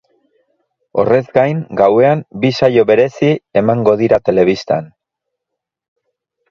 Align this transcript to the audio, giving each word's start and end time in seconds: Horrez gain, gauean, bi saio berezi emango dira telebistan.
Horrez 1.03 1.21
gain, 1.35 1.59
gauean, 1.81 2.25
bi 2.45 2.51
saio 2.61 2.87
berezi 2.93 3.33
emango 3.63 3.97
dira 4.03 4.21
telebistan. 4.31 4.93